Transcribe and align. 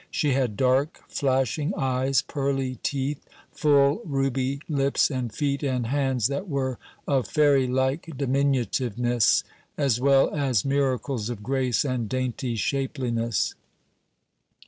She 0.09 0.33
had 0.33 0.57
dark, 0.57 1.01
flashing 1.07 1.75
eyes, 1.77 2.23
pearly 2.23 2.79
teeth, 2.81 3.23
full 3.51 4.01
ruby 4.03 4.59
lips 4.67 5.11
and 5.11 5.31
feet 5.31 5.61
and 5.61 5.85
hands 5.85 6.25
that 6.25 6.49
were 6.49 6.79
of 7.07 7.27
fairylike 7.27 8.17
diminutiveness, 8.17 9.43
as 9.77 10.01
well 10.01 10.33
as 10.33 10.65
miracles 10.65 11.29
of 11.29 11.43
grace 11.43 11.85
and 11.85 12.09
dainty 12.09 12.55
shapeliness. 12.55 13.53